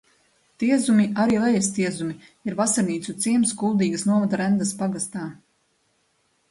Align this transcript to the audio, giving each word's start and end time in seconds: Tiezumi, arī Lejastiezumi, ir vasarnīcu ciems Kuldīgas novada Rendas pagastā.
Tiezumi, 0.61 1.03
arī 1.23 1.35
Lejastiezumi, 1.43 2.15
ir 2.51 2.57
vasarnīcu 2.63 3.17
ciems 3.27 3.55
Kuldīgas 3.61 4.09
novada 4.13 4.43
Rendas 4.43 4.75
pagastā. 4.83 5.29